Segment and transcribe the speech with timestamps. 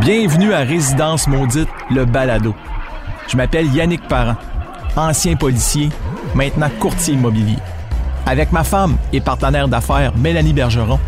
[0.00, 2.54] Bienvenue à Résidence Maudite, le balado.
[3.28, 4.36] Je m'appelle Yannick Parent,
[4.96, 5.88] ancien policier,
[6.34, 7.58] maintenant courtier immobilier.
[8.26, 10.98] Avec ma femme et partenaire d'affaires Mélanie Bergeron,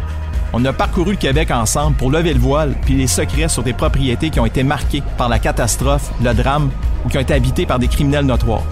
[0.52, 3.72] on a parcouru le Québec ensemble pour lever le voile puis les secrets sur des
[3.72, 6.70] propriétés qui ont été marquées par la catastrophe, le drame
[7.04, 8.64] ou qui ont été habitées par des criminels notoires.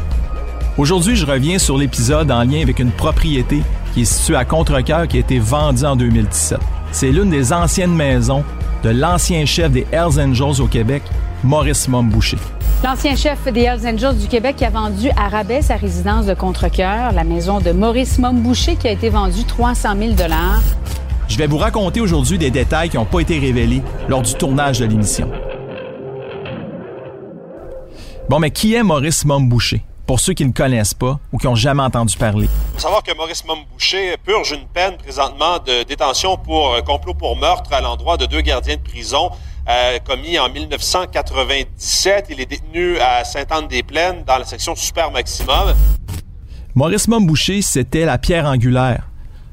[0.77, 3.63] Aujourd'hui, je reviens sur l'épisode en lien avec une propriété
[3.95, 6.59] qui est située à Contrecoeur qui a été vendue en 2017.
[6.93, 8.45] C'est l'une des anciennes maisons
[8.83, 11.03] de l'ancien chef des Hells Angels au Québec,
[11.45, 12.39] Maurice Momboucher.
[12.83, 16.35] L'ancien chef des Hells Angels du Québec qui a vendu à rabais sa résidence de
[16.35, 20.15] Contrecoeur, la maison de Maurice Momboucher qui a été vendue 300 000
[21.29, 24.81] Je vais vous raconter aujourd'hui des détails qui n'ont pas été révélés lors du tournage
[24.81, 25.31] de l'émission.
[28.29, 29.83] Bon, mais qui est Maurice Momboucher?
[30.11, 32.49] Pour ceux qui ne connaissent pas ou qui n'ont jamais entendu parler.
[32.49, 37.15] Il faut savoir que Maurice Momboucher purge une peine présentement de détention pour euh, complot
[37.15, 39.31] pour meurtre à l'endroit de deux gardiens de prison
[39.69, 42.27] euh, commis en 1997.
[42.29, 45.77] Il est détenu à Sainte-Anne-des-Plaines dans la section super maximum.
[46.75, 49.07] Maurice Momboucher, c'était la pierre angulaire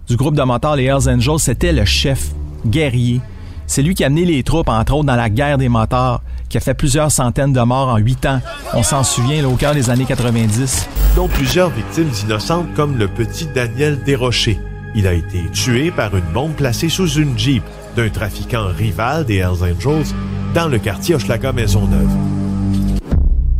[0.07, 1.37] du groupe de motards les Hells Angels.
[1.37, 2.29] C'était le chef
[2.65, 3.21] guerrier.
[3.67, 6.57] C'est lui qui a amené les troupes, entre autres, dans la guerre des motards qui
[6.57, 8.41] a fait plusieurs centaines de morts en huit ans.
[8.73, 10.87] On s'en souvient, là, au cœur des années 90.
[11.15, 14.59] Dont plusieurs victimes innocentes comme le petit Daniel Desrochers.
[14.95, 17.63] Il a été tué par une bombe placée sous une Jeep
[17.95, 20.13] d'un trafiquant rival des Hells Angels
[20.53, 22.09] dans le quartier Hochelaga Maisonneuve.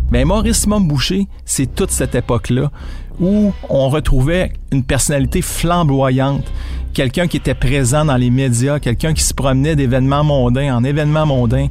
[0.09, 2.71] Mais Maurice Momboucher, c'est toute cette époque-là
[3.19, 6.45] où on retrouvait une personnalité flamboyante,
[6.93, 11.25] quelqu'un qui était présent dans les médias, quelqu'un qui se promenait d'événements mondains en événements
[11.25, 11.67] mondains,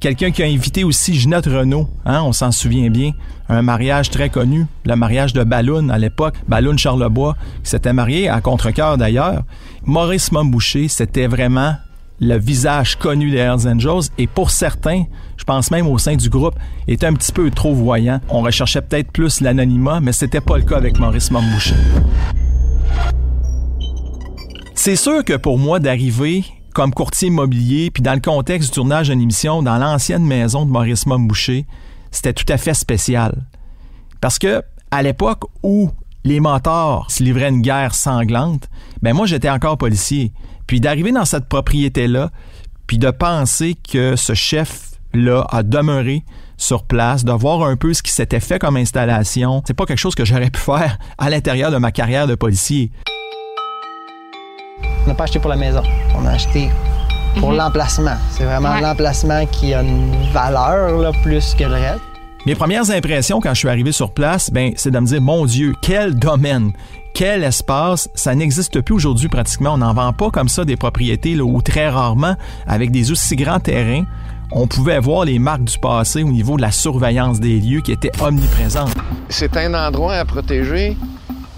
[0.00, 3.10] Quelqu'un qui a invité aussi Ginette Renault, hein, on s'en souvient bien,
[3.48, 8.28] un mariage très connu, le mariage de Balloon à l'époque, Balloon Charlebois, qui s'était marié
[8.28, 9.42] à contre-cœur d'ailleurs.
[9.84, 11.74] Maurice Momboucher, c'était vraiment
[12.20, 15.02] le visage connu des Hells Angels et pour certains,
[15.36, 16.54] je pense même au sein du groupe,
[16.86, 18.20] était un petit peu trop voyant.
[18.28, 21.74] On recherchait peut-être plus l'anonymat, mais c'était pas le cas avec Maurice Momboucher.
[24.76, 26.44] C'est sûr que pour moi d'arriver
[26.78, 30.70] comme courtier immobilier, puis dans le contexte du tournage d'une émission dans l'ancienne maison de
[30.70, 31.66] Maurice Momboucher,
[32.12, 33.46] c'était tout à fait spécial.
[34.20, 34.62] Parce que
[34.92, 35.90] à l'époque où
[36.22, 38.68] les motards se livraient une guerre sanglante,
[39.02, 40.30] ben moi j'étais encore policier.
[40.68, 42.30] Puis d'arriver dans cette propriété-là,
[42.86, 46.22] puis de penser que ce chef-là a demeuré
[46.58, 49.98] sur place, de voir un peu ce qui s'était fait comme installation, c'est pas quelque
[49.98, 52.92] chose que j'aurais pu faire à l'intérieur de ma carrière de policier.
[55.08, 55.82] On n'a pas acheté pour la maison.
[56.18, 56.68] On a acheté
[57.40, 57.56] pour mhm.
[57.56, 58.16] l'emplacement.
[58.30, 62.02] C'est vraiment l'emplacement qui a une valeur là, plus que le reste.
[62.44, 65.46] Mes premières impressions quand je suis arrivé sur place, ben, c'est de me dire, mon
[65.46, 66.72] Dieu, quel domaine,
[67.14, 69.72] quel espace, ça n'existe plus aujourd'hui pratiquement.
[69.72, 72.36] On n'en vend pas comme ça des propriétés là, où très rarement,
[72.66, 74.04] avec des aussi grands terrains,
[74.52, 77.92] on pouvait voir les marques du passé au niveau de la surveillance des lieux qui
[77.92, 78.94] étaient omniprésentes.
[79.30, 80.98] C'est un endroit à protéger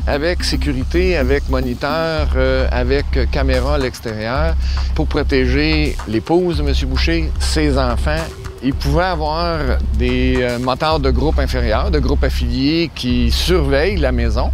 [0.06, 4.54] avec sécurité, avec moniteur, euh, avec caméra à l'extérieur
[4.94, 6.74] pour protéger l'épouse de M.
[6.88, 8.24] Boucher, ses enfants.
[8.62, 14.12] Il pouvait avoir des euh, moteurs de groupe inférieur, de groupe affiliés qui surveillent la
[14.12, 14.50] maison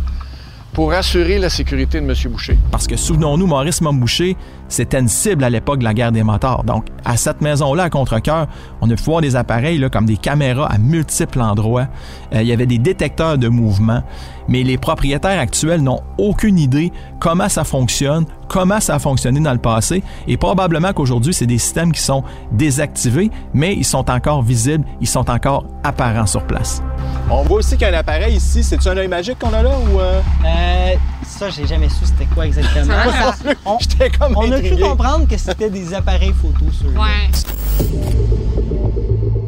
[0.76, 2.14] pour assurer la sécurité de M.
[2.31, 2.59] Boucher.
[2.70, 4.37] Parce que souvenons-nous, Maurice Momboucher,
[4.69, 6.64] c'était une cible à l'époque de la guerre des motards.
[6.64, 8.47] Donc, à cette maison-là, à Contrecoeur,
[8.82, 11.88] on a pu voir des appareils là, comme des caméras à multiples endroits.
[12.34, 14.03] Euh, il y avait des détecteurs de mouvement.
[14.48, 19.54] Mais les propriétaires actuels n'ont aucune idée comment ça fonctionne, comment ça a fonctionné dans
[19.54, 20.03] le passé.
[20.28, 22.22] Et probablement qu'aujourd'hui, c'est des systèmes qui sont
[22.53, 26.82] désactivés, mais ils sont encore visibles, ils sont encore apparents sur place.
[27.31, 28.62] On voit aussi qu'il y a un appareil ici.
[28.62, 30.00] C'est-tu un œil magique qu'on a là ou.
[30.00, 30.21] Euh?
[30.44, 30.94] euh
[31.27, 32.94] ça, j'ai jamais su c'était quoi exactement.
[33.67, 33.78] on,
[34.19, 37.31] comme on a pu comprendre que c'était des appareils photo sur ouais.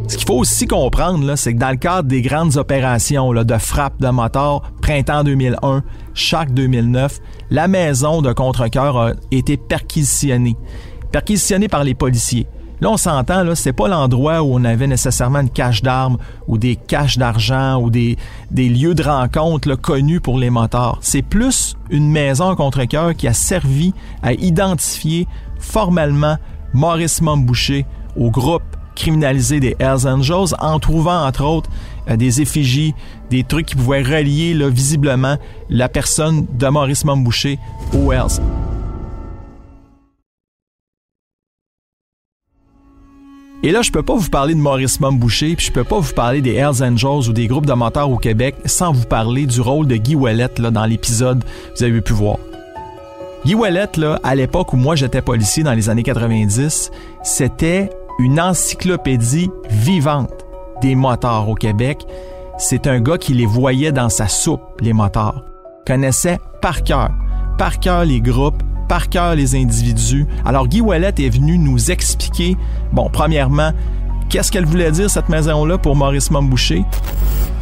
[0.08, 4.00] Ce qu'il faut aussi comprendre, c'est que dans le cadre des grandes opérations de frappe
[4.00, 5.82] de moteur, printemps 2001,
[6.14, 7.20] chaque 2009,
[7.50, 10.56] la maison de Contrecoeur a été perquisitionnée.
[11.12, 12.46] Perquisitionnée par les policiers.
[12.80, 16.58] Là, on s'entend, là, c'est pas l'endroit où on avait nécessairement une cache d'armes ou
[16.58, 18.16] des caches d'argent ou des,
[18.54, 20.98] lieux de rencontre connus pour les motards.
[21.00, 25.26] C'est plus une maison contre cœur qui a servi à identifier
[25.58, 26.36] formellement
[26.72, 27.86] Maurice Momboucher
[28.16, 28.62] au groupe
[28.94, 31.70] criminalisé des Hells Angels en trouvant entre autres
[32.10, 32.94] euh, des effigies,
[33.30, 35.36] des trucs qui pouvaient relier là, visiblement
[35.70, 37.58] la personne de Maurice Momboucher
[37.94, 38.40] aux Hells.
[43.64, 46.12] Et là, je peux pas vous parler de Maurice Momboucher, puis je peux pas vous
[46.12, 49.60] parler des Hells Angels ou des groupes de moteurs au Québec sans vous parler du
[49.60, 51.42] rôle de Guy Ouellet là, dans l'épisode
[51.76, 52.36] vous avez pu voir.
[53.44, 56.92] Guy Ouellet, là, à l'époque où moi j'étais policier dans les années 90,
[57.24, 57.90] c'était
[58.20, 60.44] une encyclopédie vivante
[60.80, 62.06] des motards au Québec.
[62.58, 65.44] C'est un gars qui les voyait dans sa soupe, les motards.
[65.84, 67.10] Connaissait par cœur,
[67.58, 70.26] par cœur les groupes, par cœur les individus.
[70.44, 72.56] Alors Guy Wallet est venu nous expliquer,
[72.92, 73.72] bon, premièrement,
[74.28, 76.84] qu'est-ce qu'elle voulait dire cette maison-là pour Maurice Momboucher.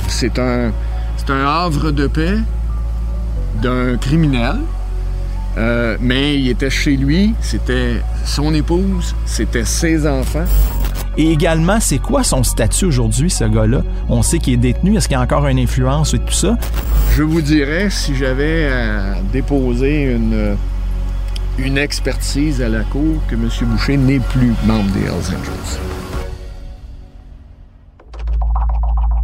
[0.09, 0.73] C'est un,
[1.17, 2.39] c'est un havre de paix
[3.63, 4.57] d'un criminel,
[5.59, 10.45] euh, mais il était chez lui, c'était son épouse, c'était ses enfants.
[11.19, 13.83] Et également, c'est quoi son statut aujourd'hui, ce gars-là?
[14.11, 14.99] On sait qu'il est détenu.
[14.99, 16.59] Est-ce qu'il a encore une influence et tout ça?
[17.17, 20.57] Je vous dirais, si j'avais à déposer une,
[21.59, 23.49] une expertise à la cour, que M.
[23.63, 25.81] Boucher n'est plus membre des Hells Angels.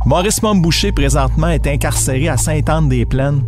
[0.04, 3.42] Maurice Momboucher, présentement, est incarcéré à Sainte-Anne-des-Plaines,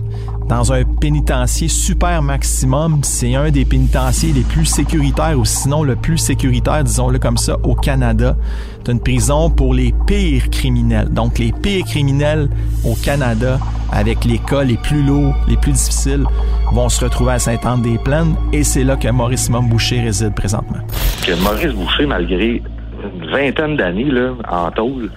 [0.49, 3.01] dans un pénitencier super maximum.
[3.03, 7.57] C'est un des pénitenciers les plus sécuritaires, ou sinon le plus sécuritaire, disons-le comme ça,
[7.63, 8.37] au Canada.
[8.85, 11.09] C'est une prison pour les pires criminels.
[11.09, 12.49] Donc, les pires criminels
[12.85, 13.59] au Canada,
[13.91, 16.25] avec les cas les plus lourds, les plus difficiles,
[16.73, 20.81] vont se retrouver à Sainte-Anne-des-Plaines, et c'est là que Maurice Momboucher réside présentement.
[21.27, 22.63] Que Maurice Boucher, malgré
[23.03, 24.11] une vingtaine d'années
[24.49, 25.11] en tôle,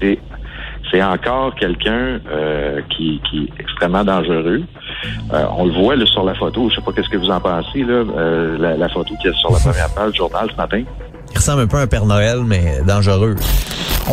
[0.00, 0.18] c'est
[0.90, 4.62] c'est encore quelqu'un euh, qui, qui, est extrêmement dangereux.
[5.32, 6.68] Euh, on le voit là, sur la photo.
[6.70, 9.34] Je sais pas qu'est-ce que vous en pensez là, euh, la, la, photo qui est
[9.34, 10.82] sur la première page du journal ce matin.
[11.32, 13.36] Il ressemble un peu à un Père Noël, mais dangereux.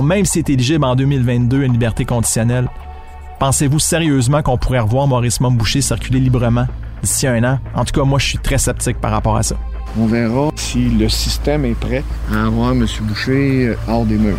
[0.01, 2.67] Même s'il est éligible en 2022 à une liberté conditionnelle,
[3.39, 6.67] pensez-vous sérieusement qu'on pourrait revoir Maurice Momboucher circuler librement
[7.03, 7.59] d'ici un an?
[7.75, 9.55] En tout cas, moi, je suis très sceptique par rapport à ça.
[9.99, 12.03] On verra si le système est prêt
[12.33, 12.85] à avoir M.
[13.01, 14.37] Boucher hors des murs.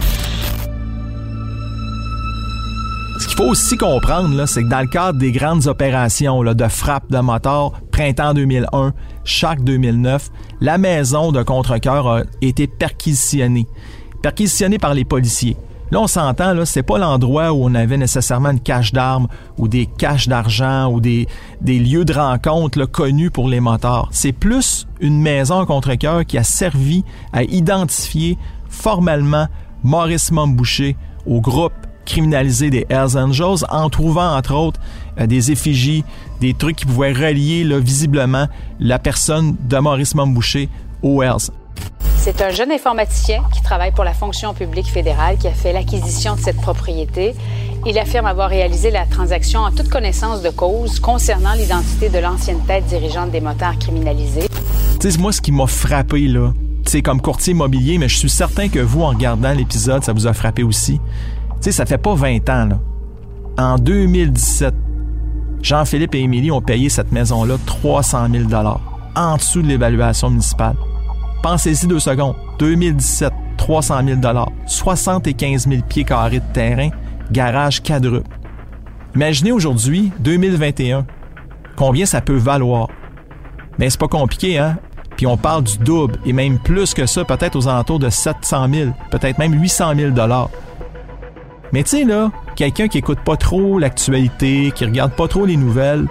[3.49, 7.73] Aussi comprendre, c'est que dans le cadre des grandes opérations là, de frappe de motards,
[7.91, 8.93] printemps 2001,
[9.25, 10.29] chaque 2009,
[10.61, 13.67] la maison de Contrecoeur a été perquisitionnée.
[14.23, 15.57] Perquisitionnée par les policiers.
[15.91, 19.29] Là, on s'entend, là, c'est pas l'endroit où on avait nécessairement une cache d'armes
[19.59, 21.27] ou des caches d'argent ou des,
[21.63, 24.09] lieux de rencontre connus pour les motards.
[24.11, 29.49] C'est plus une maison à Contrecoeur qui a servi à identifier formellement
[29.83, 30.97] Maurice Momboucher
[31.27, 31.73] au groupe
[32.05, 34.81] criminaliser des Hells Angels en trouvant entre autres
[35.21, 36.05] euh, des effigies,
[36.41, 38.47] des trucs qui pouvaient relier là, visiblement
[38.81, 40.69] la personne de Maurice Momboucher
[41.03, 41.51] aux Hells.
[42.17, 46.37] C'est un jeune informaticien qui travaille pour la fonction publique fédérale qui a fait l'acquisition
[46.37, 47.35] de cette propriété.
[47.85, 52.61] Il affirme avoir réalisé la transaction en toute connaissance de cause concernant l'identité de l'ancienne
[52.65, 54.47] tête dirigeante des motards criminalisés.
[55.01, 56.53] Sais, moi, ce qui m'a frappé, là,
[56.87, 60.29] c'est comme courtier immobilier, mais je suis certain que vous, en regardant l'épisode, ça vous
[60.29, 61.01] a frappé aussi.
[61.63, 62.69] Tu sais, ça fait pas 20 ans.
[63.57, 64.75] En 2017,
[65.63, 68.45] Jean-Philippe et Émilie ont payé cette maison-là 300 000
[69.15, 70.75] en dessous de l'évaluation municipale.
[71.41, 72.35] Pensez-y deux secondes.
[72.59, 74.21] 2017, 300 000
[74.67, 76.89] 75 000 pieds carrés de terrain,
[77.31, 78.29] garage quadruple.
[79.15, 81.07] Imaginez aujourd'hui, 2021,
[81.77, 82.89] combien ça peut valoir.
[83.79, 84.79] Mais c'est pas compliqué, hein?
[85.17, 88.67] Puis on parle du double et même plus que ça, peut-être aux alentours de 700
[88.69, 90.11] 000, peut-être même 800 000
[91.73, 96.07] mais tu là, quelqu'un qui écoute pas trop l'actualité, qui regarde pas trop les nouvelles,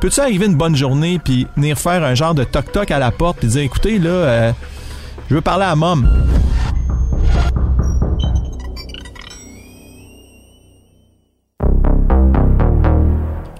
[0.00, 3.38] peux-tu arriver une bonne journée puis venir faire un genre de toc-toc à la porte
[3.38, 4.52] puis dire, écoutez, là, euh,
[5.30, 6.08] je veux parler à mom?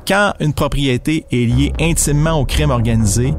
[0.08, 3.34] Quand une propriété est liée intimement au crime organisé,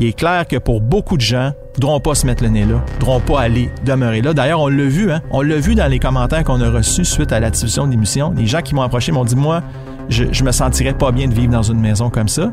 [0.00, 2.82] il est clair que pour beaucoup de gens, voudront pas se mettre le nez là,
[2.94, 4.32] voudront pas aller demeurer là.
[4.32, 5.20] D'ailleurs, on l'a vu, hein?
[5.30, 8.32] On l'a vu dans les commentaires qu'on a reçus suite à la diffusion de l'émission.
[8.34, 9.62] Les gens qui m'ont approché m'ont dit, moi,
[10.08, 12.50] je, je me sentirais pas bien de vivre dans une maison comme ça.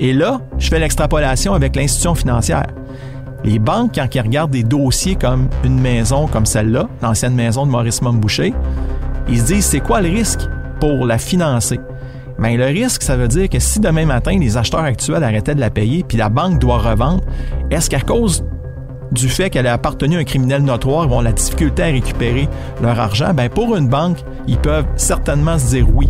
[0.00, 2.66] Et là, je fais l'extrapolation avec l'institution financière.
[3.44, 7.70] Les banques, quand ils regardent des dossiers comme une maison comme celle-là, l'ancienne maison de
[7.70, 8.52] Maurice Momboucher,
[9.28, 10.40] ils se disent, c'est quoi le risque
[10.80, 11.78] pour la financer?
[12.38, 15.60] Mais le risque, ça veut dire que si demain matin, les acheteurs actuels arrêtaient de
[15.60, 17.22] la payer, puis la banque doit revendre,
[17.70, 18.44] est-ce qu'à cause
[19.12, 22.48] du fait qu'elle a appartenu à un criminel notoire, ils vont la difficulté à récupérer
[22.82, 23.34] leur argent?
[23.34, 26.08] Ben pour une banque, ils peuvent certainement se dire oui.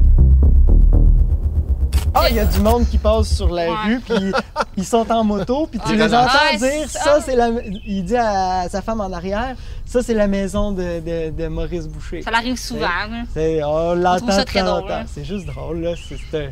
[2.14, 4.32] Ah, il y a du monde qui passe sur la rue, puis
[4.76, 7.18] ils sont en moto, puis tu les entends Ah, dire ça, ça.
[7.24, 7.50] c'est la.
[7.86, 9.54] Il dit à sa femme en arrière,
[9.86, 12.22] ça, c'est la maison de, de- de Maurice Boucher.
[12.22, 12.86] Ça l'arrive souvent.
[13.32, 14.94] C'est- on l'entend très temps en drôle, temps.
[14.96, 15.04] hein.
[15.06, 15.92] C'est juste drôle, là.
[16.08, 16.50] C'est- c'est un-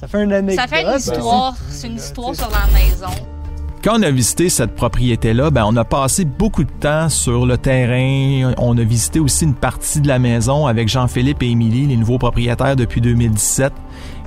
[0.00, 0.60] ça fait une anecdote.
[0.68, 1.54] Ça fait une ben, histoire.
[1.68, 3.24] c'est- C'est une histoire sur la maison.
[3.82, 7.56] Quand on a visité cette propriété-là, ben on a passé beaucoup de temps sur le
[7.56, 8.52] terrain.
[8.58, 12.18] On a visité aussi une partie de la maison avec Jean-Philippe et Émilie, les nouveaux
[12.18, 13.72] propriétaires depuis 2017.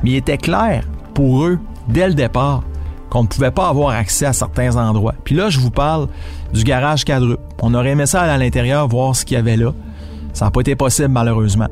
[0.04, 2.64] Mais il était clair pour eux, dès le départ,
[3.10, 5.16] qu'on ne pouvait pas avoir accès à certains endroits.
[5.24, 6.08] Puis là, je vous parle
[6.54, 7.42] du garage quadruple.
[7.62, 9.74] On aurait aimé ça aller à l'intérieur, voir ce qu'il y avait là.
[10.34, 11.68] Ça n'a pas été possible, malheureusement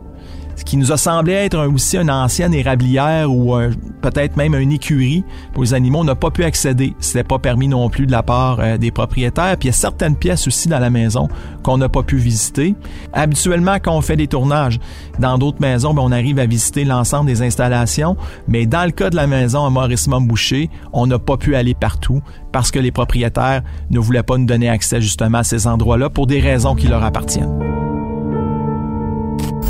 [0.59, 3.55] ce qui nous a semblé être aussi une ancienne érablière ou
[4.01, 5.23] peut-être même une écurie
[5.53, 6.95] pour les animaux, n'a pas pu accéder.
[6.99, 9.57] C'était pas permis non plus de la part euh, des propriétaires.
[9.57, 11.27] Puis il y a certaines pièces aussi dans la maison
[11.63, 12.75] qu'on n'a pas pu visiter.
[13.13, 14.79] Habituellement, quand on fait des tournages
[15.19, 18.17] dans d'autres maisons, ben, on arrive à visiter l'ensemble des installations.
[18.47, 21.73] Mais dans le cas de la maison à Maurice Boucher, on n'a pas pu aller
[21.73, 26.09] partout parce que les propriétaires ne voulaient pas nous donner accès justement à ces endroits-là
[26.09, 27.68] pour des raisons qui leur appartiennent.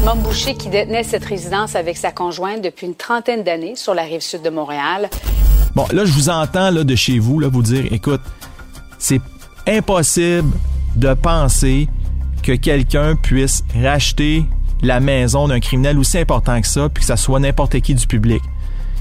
[0.05, 4.03] Mom Boucher, qui détenait cette résidence avec sa conjointe depuis une trentaine d'années sur la
[4.03, 5.09] rive sud de Montréal.
[5.75, 8.21] Bon, là, je vous entends là, de chez vous là, vous dire écoute,
[8.97, 9.21] c'est
[9.67, 10.49] impossible
[10.95, 11.89] de penser
[12.43, 14.45] que quelqu'un puisse racheter
[14.81, 18.07] la maison d'un criminel aussi important que ça, puis que ça soit n'importe qui du
[18.07, 18.41] public.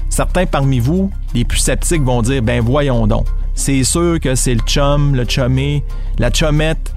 [0.09, 3.25] Certains parmi vous, les plus sceptiques, vont dire ben voyons donc.
[3.55, 5.83] C'est sûr que c'est le chum, le chumé,
[6.17, 6.93] la chumette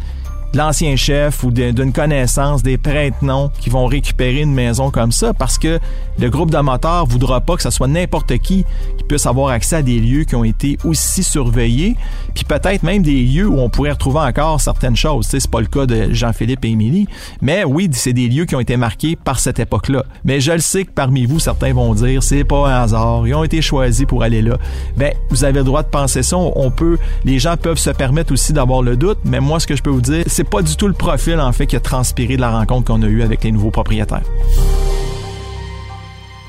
[0.55, 5.59] l'ancien chef ou d'une connaissance des prête-noms qui vont récupérer une maison comme ça parce
[5.59, 5.79] que
[6.19, 8.65] le groupe de moteurs voudra pas que ce soit n'importe qui
[8.99, 11.97] qui puisse avoir accès à des lieux qui ont été aussi surveillés,
[12.35, 15.27] puis peut-être même des lieux où on pourrait retrouver encore certaines choses.
[15.29, 17.09] C'est pas le cas de Jean-Philippe et Émilie,
[17.41, 20.05] mais oui, c'est des lieux qui ont été marqués par cette époque-là.
[20.25, 23.35] Mais je le sais que parmi vous, certains vont dire c'est pas un hasard, ils
[23.35, 24.59] ont été choisis pour aller là.
[24.97, 26.37] Ben, vous avez le droit de penser ça.
[26.37, 29.77] On peut, les gens peuvent se permettre aussi d'avoir le doute, mais moi, ce que
[29.77, 32.35] je peux vous dire, c'est pas du tout le profil, en fait, qui a transpiré
[32.35, 34.25] de la rencontre qu'on a eue avec les nouveaux propriétaires.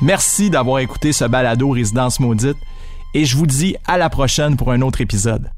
[0.02, 2.58] Merci d'avoir écouté ce balado Résidence Maudite
[3.14, 5.52] et je vous dis à la prochaine pour un autre épisode.